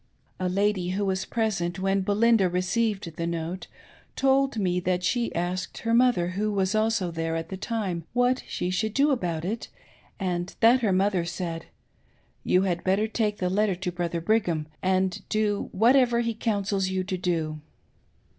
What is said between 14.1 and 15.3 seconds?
Brigham, and